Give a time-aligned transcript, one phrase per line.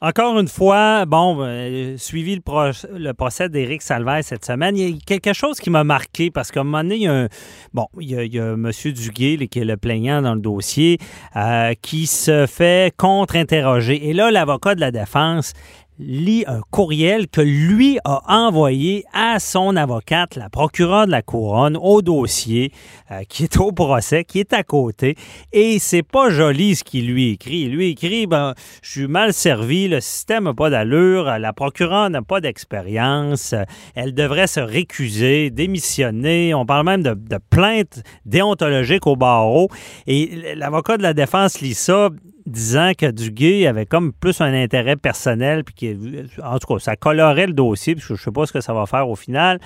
[0.00, 4.98] Encore une fois, bon, euh, suivi le, procès d'Éric Salvaire cette semaine, il y a
[5.04, 7.28] quelque chose qui m'a marqué parce qu'à un moment donné, il y a un,
[7.74, 8.70] bon, il y a, M.
[8.70, 10.98] Duguay, qui est le plaignant dans le dossier,
[11.34, 14.08] euh, qui se fait contre-interroger.
[14.08, 15.52] Et là, l'avocat de la défense
[15.98, 21.76] lit un courriel que lui a envoyé à son avocate, la procureure de la couronne,
[21.80, 22.72] au dossier,
[23.10, 25.16] euh, qui est au procès, qui est à côté.
[25.52, 27.62] Et c'est pas joli ce qu'il lui écrit.
[27.62, 32.10] Il lui écrit ben, Je suis mal servi, le système n'a pas d'allure, la procureure
[32.10, 33.54] n'a pas d'expérience,
[33.94, 36.54] elle devrait se récuser, démissionner.
[36.54, 39.68] On parle même de, de plainte déontologique au barreau.
[40.06, 42.10] Et l'avocat de la défense lit ça
[42.48, 45.96] disant que Duguay avait comme plus un intérêt personnel, puis
[46.42, 48.72] en tout cas, ça colorait le dossier, que je ne sais pas ce que ça
[48.72, 49.60] va faire au final.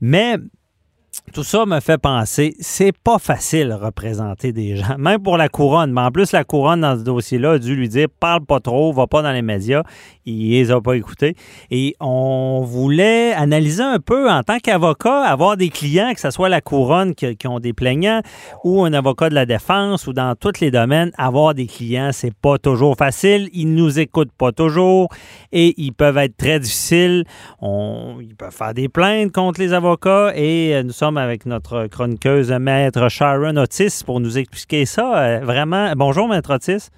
[0.00, 0.36] Mais
[1.28, 5.92] tout ça me fait penser, c'est pas facile représenter des gens, même pour la couronne.
[5.92, 8.92] Mais en plus, la couronne, dans ce dossier-là, a dû lui dire parle pas trop,
[8.92, 9.82] va pas dans les médias.
[10.24, 11.34] Il les a pas écoutés.
[11.70, 16.48] Et on voulait analyser un peu, en tant qu'avocat, avoir des clients, que ce soit
[16.48, 18.20] la couronne qui, ont des plaignants
[18.64, 22.34] ou un avocat de la défense ou dans tous les domaines, avoir des clients, c'est
[22.34, 23.48] pas toujours facile.
[23.52, 25.08] Ils nous écoutent pas toujours
[25.52, 27.24] et ils peuvent être très difficiles.
[27.62, 32.50] Ils peuvent faire des plaintes contre les avocats et euh, nous sommes avec notre chroniqueuse
[32.52, 35.18] maître Sharon Otis pour nous expliquer ça.
[35.18, 36.88] Euh, vraiment, bonjour maître Otis.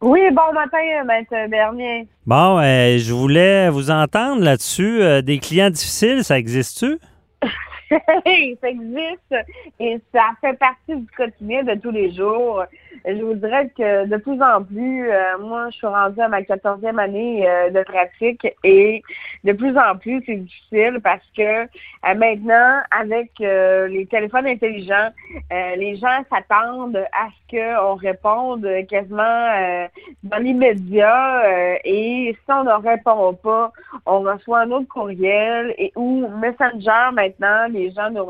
[0.00, 2.06] Oui, bon matin, maître Bernier.
[2.26, 5.02] Bon, euh, je voulais vous entendre là-dessus.
[5.02, 6.98] Euh, des clients difficiles, ça existe-tu?
[7.90, 9.34] ça existe
[9.78, 12.64] et ça fait partie du quotidien de tous les jours.
[13.04, 16.42] Je vous dirais que de plus en plus, euh, moi, je suis rendue à ma
[16.42, 18.46] quatorzième année euh, de pratique.
[18.64, 19.02] Et
[19.44, 25.10] de plus en plus, c'est difficile parce que euh, maintenant, avec les téléphones intelligents,
[25.50, 29.88] les gens s'attendent à ce qu'on réponde quasiment
[30.22, 31.78] dans l'immédiat.
[31.84, 33.72] Et si on ne répond pas,
[34.06, 38.26] on reçoit un autre courriel et ou Messenger maintenant, les gens nous,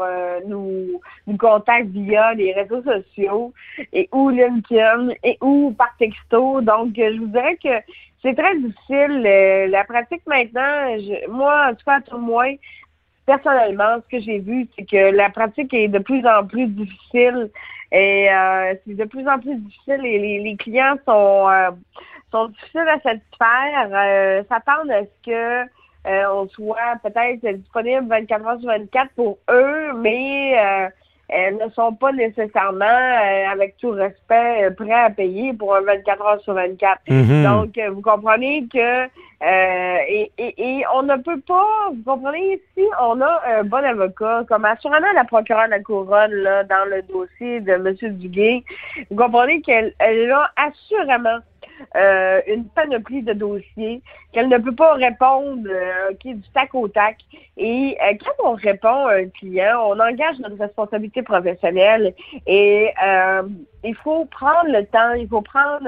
[0.47, 3.53] nous, nous contactent via les réseaux sociaux
[3.93, 4.31] et ou
[5.22, 6.61] Et ou par texto.
[6.61, 7.69] Donc, je vous dirais que
[8.22, 9.25] c'est très difficile.
[9.27, 10.97] Euh, la pratique maintenant,
[11.28, 12.21] moi, en tout cas, tout
[13.27, 17.50] personnellement, ce que j'ai vu, c'est que la pratique est de plus en plus difficile
[17.93, 21.71] et euh, c'est de plus en plus difficile et les, clients sont, euh,
[22.31, 25.69] sont difficiles à satisfaire, s'attendent à ce que
[26.06, 30.88] euh, on soit peut-être disponible 24 heures sur 24 pour eux, mais euh,
[31.28, 36.22] elles ne sont pas nécessairement, euh, avec tout respect, prêts à payer pour un 24
[36.25, 37.00] heures sur 24.
[37.09, 37.42] Mm-hmm.
[37.42, 39.06] Donc, vous comprenez que
[40.09, 44.64] et, et, on ne peut pas, vous comprenez, si on a un bon avocat, comme
[44.64, 47.94] assurément la procureure de la couronne là, dans le dossier de M.
[48.16, 48.64] Duguay,
[49.10, 51.38] vous comprenez qu'elle elle a assurément
[51.94, 56.88] euh, une panoplie de dossiers, qu'elle ne peut pas répondre euh, est du tac au
[56.88, 57.16] tac.
[57.56, 62.14] Et euh, quand on répond à un client, on engage notre responsabilité professionnelle
[62.47, 62.92] et
[63.84, 65.87] il faut prendre le temps, il faut prendre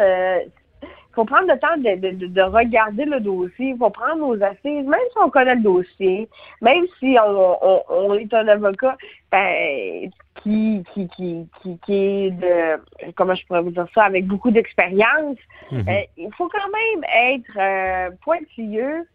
[1.19, 5.19] faut prendre le temps de, regarder le dossier, il faut prendre nos assises, même si
[5.21, 6.29] on connaît le dossier,
[6.63, 8.97] même si on, est un avocat
[9.33, 11.49] ben, qui, qui, qui,
[11.85, 15.39] qui, est de, comment je pourrais vous dire ça, avec beaucoup d'expérience,
[15.73, 15.89] mhm.
[15.89, 19.09] euh, il faut quand même être euh, pointilleux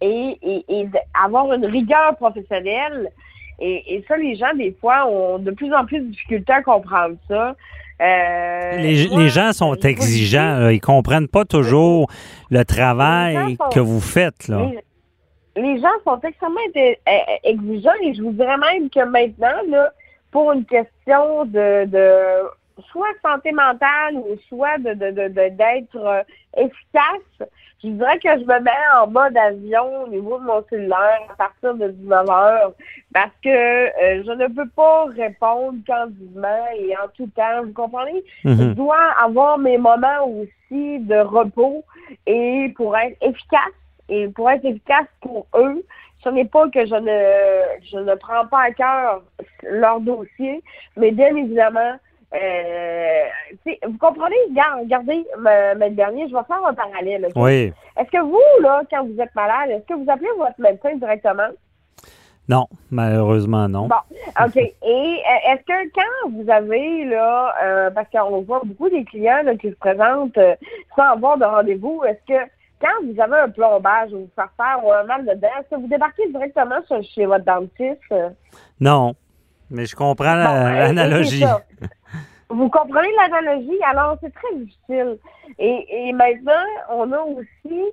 [0.00, 0.88] et, et,
[1.22, 3.10] avoir une rigueur professionnelle.
[3.58, 6.62] Et, et ça, les gens, des fois, ont de plus en plus de difficultés à
[6.62, 7.54] comprendre ça.
[8.00, 10.68] Euh, les, gens sont exigeants.
[10.68, 12.08] Ils Ils comprennent pas toujours
[12.50, 14.48] le travail que vous faites.
[14.48, 14.70] Là.
[15.56, 16.90] Les, gens sont extrêmement euh,
[17.44, 19.92] exigeants et je vous dirais même que maintenant, là,
[20.30, 22.48] pour une question de, de
[22.90, 26.22] soit santé mentale ou soit de, d'être euh,
[26.56, 27.48] efficace,
[27.82, 31.34] je dirais que je me mets en mode avion au niveau de mon cellulaire à
[31.34, 32.72] partir de 19 heures
[33.14, 37.64] parce que euh, je ne peux pas répondre candidement et en tout temps.
[37.64, 38.22] Vous comprenez?
[38.44, 38.56] Mhm.
[38.58, 41.84] Je dois avoir mes moments aussi de repos
[42.26, 43.72] et pour être efficace
[44.10, 45.82] et pour être efficace pour eux,
[46.22, 49.22] ce n'est pas que je ne je ne prends pas à cœur
[49.62, 50.62] leur dossier,
[50.96, 51.94] mais bien évidemment,
[52.34, 53.24] euh,
[53.86, 54.36] vous comprenez?
[54.80, 57.28] Regardez, le dernier, je vais faire un parallèle.
[57.34, 57.72] Oui.
[57.98, 61.48] Est-ce que vous, là, quand vous êtes malade, est-ce que vous appelez votre médecin directement?
[62.48, 63.86] Non, malheureusement non.
[63.86, 63.96] Bon,
[64.44, 64.56] OK.
[64.56, 69.44] Et euh, est-ce que quand vous avez, là, euh, parce qu'on voit beaucoup des clients
[69.60, 70.38] qui se présentent
[70.96, 72.50] sans avoir de rendez-vous, est-ce que
[72.80, 75.76] quand vous avez un plombage ou vous faire faire ou un mal de dents, est-ce
[75.76, 76.80] que vous débarquez directement
[77.14, 78.14] chez votre dentiste?
[78.80, 79.14] Non,
[79.70, 81.44] mais je comprends l'analogie.
[82.50, 83.78] Vous comprenez l'analogie?
[83.84, 85.18] Alors, c'est très difficile.
[85.58, 87.84] Et, et, maintenant, on a aussi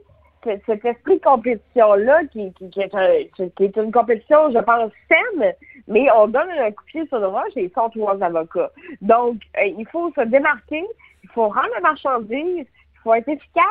[0.44, 5.54] cet esprit de compétition-là, qui, qui, qui, est qui, est une compétition, je pense, saine,
[5.88, 8.72] mais on donne un coup de pied sur le roche et ils sont trois avocats.
[9.02, 10.86] Donc, euh, il faut se démarquer,
[11.24, 13.64] il faut rendre la marchandise, il faut être efficace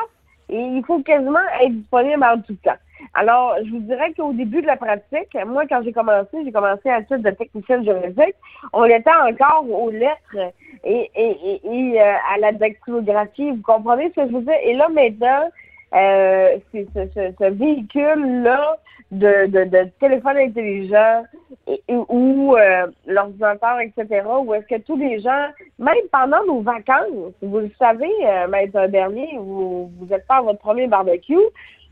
[0.49, 2.77] et il faut quasiment être disponible en tout temps.
[3.13, 6.89] Alors, je vous dirais qu'au début de la pratique, moi, quand j'ai commencé, j'ai commencé
[6.89, 8.35] à titre de technicienne juridique,
[8.73, 10.51] on était encore aux lettres
[10.83, 13.51] et, euh, à la dactylographie.
[13.51, 14.57] Vous comprenez ce que je veux dire?
[14.63, 15.49] Et là, maintenant,
[15.95, 18.77] euh, ce, véhicule-là
[19.11, 21.23] de, de, de, téléphone intelligent
[21.67, 25.47] et, ou euh, l'ordinateur, etc., où est-ce que tous les gens,
[25.79, 30.59] même pendant nos vacances, vous le savez, euh, Maître Bernier, vous n'êtes pas à votre
[30.59, 31.35] premier barbecue,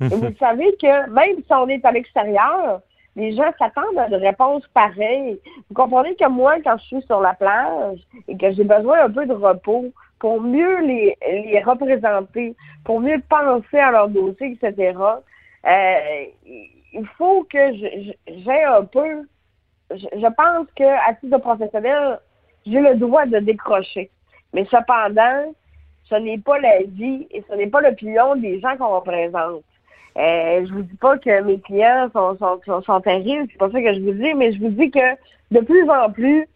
[0.02, 2.82] et vous savez que même si on est à l'extérieur,
[3.16, 5.40] les gens s'attendent à des réponses pareilles.
[5.70, 9.10] Vous comprenez que moi, quand je suis sur la plage et que j'ai besoin un
[9.10, 9.86] peu de repos,
[10.20, 14.98] pour mieux les, les représenter, pour mieux penser à leur dossier, etc.,
[15.66, 16.26] euh,
[16.94, 19.28] il faut que j'ai un peu,
[19.92, 22.20] je, pense qu'à titre professionnel,
[22.66, 24.10] j'ai le droit de décrocher.
[24.54, 25.54] Mais cependant,
[26.10, 29.64] ce n'est pas la vie et ce n'est pas l'opinion des gens qu'on représente.
[30.18, 33.82] Euh, je vous dis pas que mes clients sont, sont, sont, terribles, c'est pas ça
[33.82, 35.16] que je vous dis, mais je vous dis que
[35.52, 36.48] de plus en plus,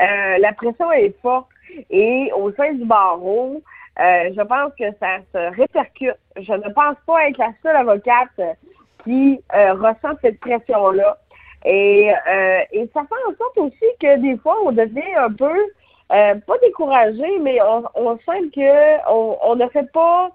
[0.00, 1.48] euh, la pression est forte
[1.88, 3.62] et au sein du barreau,
[3.98, 6.16] euh, je pense que ça se répercute.
[6.36, 8.58] Je ne pense pas être la seule avocate
[9.08, 11.16] qui euh, ressent cette pression-là.
[11.64, 15.56] Et, euh, et ça fait en sorte aussi que des fois, on devient un peu,
[16.08, 20.30] pas découragé, mais on, on sent que on, on ne fait pas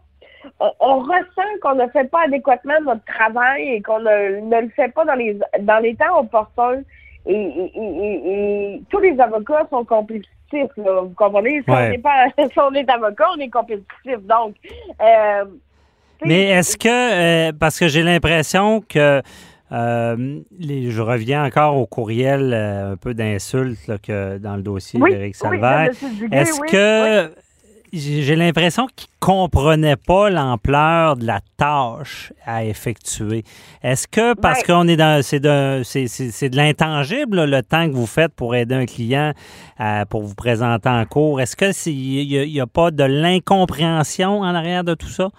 [0.60, 4.90] on, ressent qu'on ne fait pas adéquatement notre travail et qu'on ne, ne, le fait
[4.90, 6.82] pas dans les dans les temps opportuns.
[7.26, 10.34] Et, et, et, et tous les avocats sont compétitifs
[10.78, 11.62] vous comprenez?
[11.62, 12.28] Si, on n'est pas,
[12.58, 14.20] on est avocat, on est compétitif.
[14.22, 14.56] Donc,
[15.02, 15.46] euh,
[16.26, 19.22] mais est-ce que, euh, parce que j'ai l'impression que
[19.72, 25.90] euh, je reviens encore au courriel un peu d'insultes que dans le dossier d'Éric Salvaire.
[26.32, 27.34] est-ce que
[27.96, 33.44] j'ai l'impression qu'il ne comprenait pas l'ampleur de la tâche à effectuer.
[33.84, 38.08] Est-ce que parce qu'on est dans c'est de c'est, de l'intangible le temps que vous
[38.08, 39.34] faites pour aider un client
[40.10, 44.84] pour vous présenter en cours, est-ce que il n'y a, pas de l'incompréhension en arrière
[44.84, 45.30] de tout ça?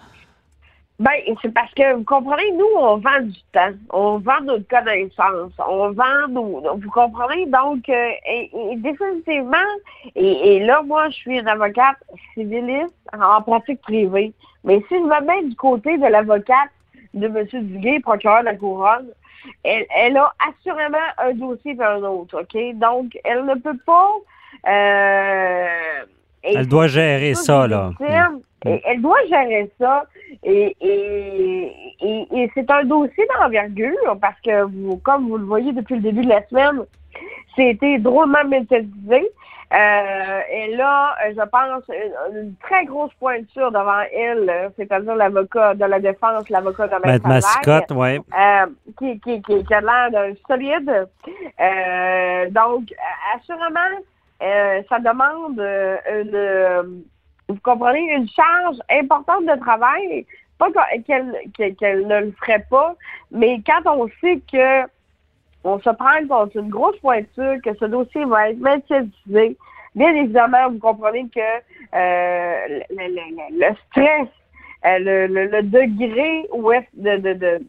[0.97, 1.11] Ben,
[1.41, 3.73] c'est parce que, vous comprenez, nous, on vend du temps.
[3.89, 5.51] On vend notre connaissance.
[5.67, 6.77] On vend nos...
[6.77, 7.47] Vous comprenez?
[7.47, 9.57] Donc, euh, et, définitivement,
[10.15, 11.97] et, là, moi, je suis une avocate
[12.33, 14.31] civiliste en pratique privée.
[14.63, 16.69] Mais si je me mets du côté de l'avocate
[17.13, 17.45] de M.
[17.51, 19.09] Duguay, procureur de la Couronne,
[19.63, 22.57] elle, elle a assurément un dossier et un autre, OK?
[22.75, 24.11] Donc, elle ne peut pas...
[24.67, 26.05] Euh,
[26.53, 27.91] elle doit gérer ça, là.
[28.65, 30.05] Et elle doit gérer ça.
[30.43, 31.71] Et, et,
[32.01, 36.23] et, c'est un dossier d'envergure parce que, vous, comme vous le voyez depuis le début
[36.23, 36.81] de la semaine,
[37.55, 39.29] c'était drôlement médiatisé.
[39.73, 41.83] Euh, et là, je pense,
[42.31, 47.91] une, très grosse pointure devant elle, c'est-à-dire l'avocat de la défense, l'avocat de Maître Mascotte,
[47.91, 48.19] ouais.
[48.39, 48.65] euh,
[48.97, 51.07] qui, qui, qui, qui, a l'air d'un solide.
[51.59, 52.93] Euh, donc,
[53.35, 54.01] assurément,
[54.41, 57.05] euh, ça demande euh, une
[57.47, 60.25] vous comprenez, une charge importante de travail.
[60.57, 60.69] Pas
[61.05, 62.95] qu'elle ne le ferait pas,
[63.29, 64.87] mais quand on sait que
[65.65, 69.57] on se prend contre une grosse pointure, que ce dossier va être médiatisé,
[69.95, 71.39] bien évidemment, vous comprenez que
[71.93, 74.29] euh, le, stress,
[74.85, 77.59] euh, le, degré où est de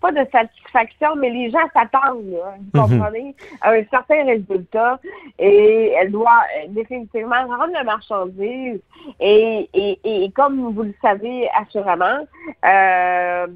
[0.00, 2.36] pas de satisfaction, mais les gens s'attendent,
[2.74, 2.98] vous mhm.
[2.98, 4.98] comprenez, à un certain résultat.
[5.38, 8.80] Et elle doit euh, définitivement rendre la marchandise.
[9.20, 12.26] Et, et, et comme vous le savez assurément,
[12.64, 13.46] euh,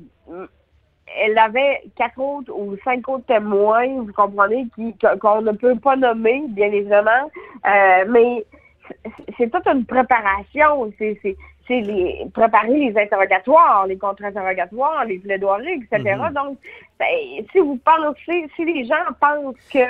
[1.18, 5.96] elle avait quatre autres ou cinq autres témoins, vous comprenez, qui qu'on ne peut pas
[5.96, 7.30] nommer, bien évidemment,
[7.66, 8.44] euh, mais
[9.38, 10.92] c'est toute une préparation.
[10.98, 11.18] C'est
[11.68, 16.16] c'est les, préparer les interrogatoires, les contre-interrogatoires, les plaidoiries, etc.
[16.16, 16.32] Mhm.
[16.32, 16.58] Donc,
[16.98, 17.06] ben,
[17.50, 19.80] si vous pensez, si les gens pensent que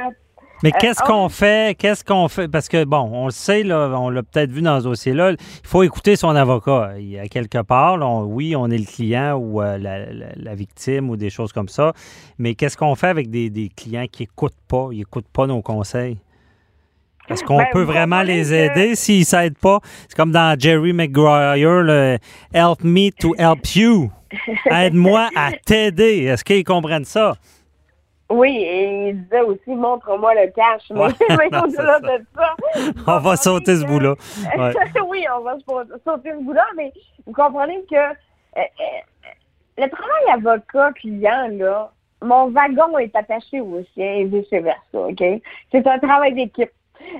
[0.62, 1.76] mais euh, qu'est-ce qu'on fait?
[1.76, 2.48] Qu'est-ce qu'on fait?
[2.48, 5.36] Parce que, bon, on le sait, là, on l'a peut-être vu dans ce dossier-là, il
[5.62, 6.94] faut écouter son avocat.
[6.98, 11.16] Il y a quelque part, oui, on est le client ou euh, la, victime ou
[11.16, 11.92] des choses comme ça,
[12.38, 15.60] mais qu'est-ce qu'on fait avec des, des clients qui n'écoutent pas, ils n'écoutent pas nos
[15.60, 16.16] conseils?
[17.28, 19.80] Est-ce qu'on ben, peut vraiment les aider s'ils ne s'aident pas?
[20.08, 22.18] C'est comme dans Jerry Maguire, le
[22.52, 24.10] Help me to help you.
[24.70, 26.24] Aide-moi à t'aider.
[26.24, 27.34] Est-ce qu'ils comprennent ça?
[28.28, 30.82] Oui, et il disait aussi montre-moi le cash.
[30.90, 32.56] Mais, au-delà de ça.
[33.06, 34.14] On va sauter ce bout-là.
[35.08, 35.56] oui, on va
[36.04, 36.92] sauter ce bout-là, mais
[37.24, 38.12] vous comprenez que euh,
[38.56, 38.62] euh,
[39.78, 41.92] le travail avocat-client, là,
[42.22, 45.22] mon wagon est attaché au sien et vice-versa, OK?
[45.70, 46.70] C'est un travail d'équipe.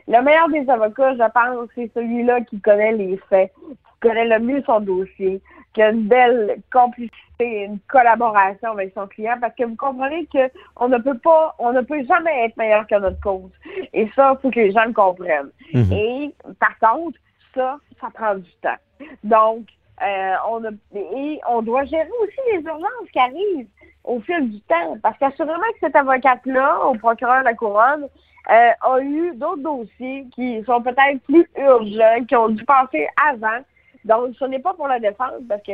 [0.09, 4.38] Le meilleur des avocats, je pense, c'est celui-là qui connaît les faits, qui connaît le
[4.38, 5.40] mieux son dossier,
[5.75, 10.88] qui a une belle complicité, une collaboration avec son client, parce que vous comprenez qu'on
[10.88, 13.50] ne peut pas, on ne peut jamais être meilleur que notre cause.
[13.92, 15.50] Et ça, il faut que les gens le comprennent.
[15.73, 15.92] Mhm.
[15.92, 17.18] Et par contre,
[17.54, 19.09] ça, ça prend du temps.
[19.25, 19.66] Donc,
[20.02, 23.68] euh, on a, et on doit gérer aussi les urgences qui arrivent
[24.04, 24.99] au fil du temps.
[25.02, 28.09] Parce qu'assurément que cet avocate-là, au procureur de la couronne,
[28.50, 33.59] euh, a eu d'autres dossiers qui sont peut-être plus urgents, qui ont dû passer avant.
[34.05, 35.73] Donc, ce n'est pas pour la défense parce que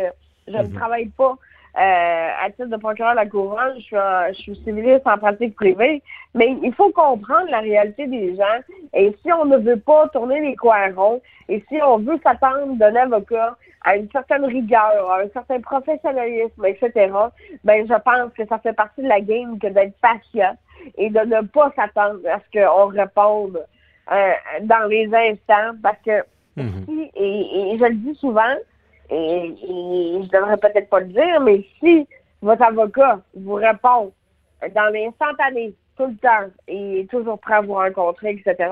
[0.49, 0.73] je ne Mhm.
[0.75, 1.37] travaille pas
[1.75, 5.17] euh, à titre de procureur de la couronne, je suis, un- je suis civiliste en
[5.17, 6.03] pratique privée,
[6.35, 8.61] mais il faut comprendre la réalité des gens.
[8.93, 12.75] Et si on ne veut pas tourner les coins ronds, et si on veut s'attendre
[12.75, 17.11] d'un avocat à une certaine rigueur, à un certain professionnalisme, etc.,
[17.65, 20.55] ben je pense que ça fait partie de la game que d'être patient
[20.97, 23.65] et de ne pas s'attendre à ce qu'on réponde
[24.11, 26.23] euh, dans les instants, parce que
[26.57, 26.85] Mhm.
[26.87, 28.55] si, et, et je le dis souvent,
[29.09, 32.07] et, et je devrais peut-être pas le dire, mais si
[32.43, 34.13] votre avocat vous répond
[34.75, 38.71] dans l'instantané, tout le temps, et est toujours prêt à vous rencontrer, etc.,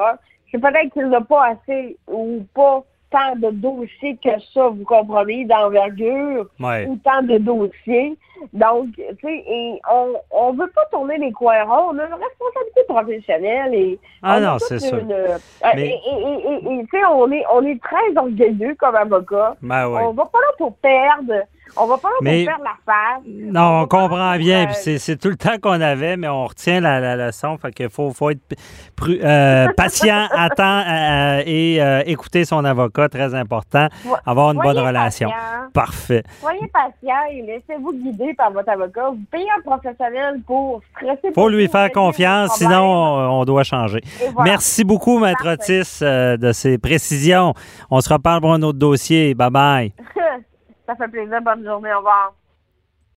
[0.50, 5.44] c'est peut-être qu'il n'a pas assez ou pas tant de dossiers que ça, vous comprenez,
[5.44, 6.86] d'envergure Ouais.
[6.86, 8.16] ou tant de dossiers.
[8.52, 11.90] Donc, tu sais, et on on veut pas tourner les coins ronds.
[11.92, 14.78] On a une responsabilité professionnelle et Ah non, c'est
[15.74, 18.94] Mais- Et, et- et- et- et, tu sais, on est, on est très orgueilleux comme
[18.96, 19.56] avocat.
[19.60, 20.00] Ben oui.
[20.02, 21.34] On va pas là pour perdre.
[21.76, 22.70] On va pas Mais- perdre la.
[23.26, 24.68] Non, on comprend bien.
[24.68, 27.56] euh, C'est, tout le temps qu'on avait, mais on retient la, la leçon.
[27.58, 28.40] Fait qu'il faut, faut être
[28.96, 33.86] pru- euh, patient, attendre euh, et euh, écouter son avocat, très important.
[34.04, 35.30] Vo- Avoir une bonne relation.
[35.72, 36.22] Parfait.
[36.40, 39.10] Soyez patient et laissez-vous guider par votre avocat.
[39.10, 41.32] Vous payez un professionnel pour stresser.
[41.34, 44.00] Faut lui faire confiance, sinon on, on doit changer.
[44.22, 44.50] Et voilà.
[44.50, 45.46] Merci beaucoup, Maître.
[45.48, 47.54] Otis, de ces précisions.
[47.90, 49.34] On se reparle pour un autre dossier.
[49.34, 49.92] Bye bye.
[50.90, 51.40] Ça fait plaisir.
[51.40, 51.92] Bonne journée.
[51.94, 52.34] Au revoir.